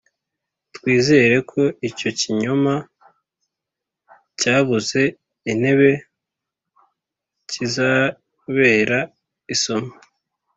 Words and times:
twizere 0.75 1.35
ko 1.51 1.61
icyo 1.89 2.09
kinyoma 2.19 2.73
cyabuze 4.39 5.01
intebe 5.51 5.91
kizabera 7.49 8.99
isomo, 9.53 9.91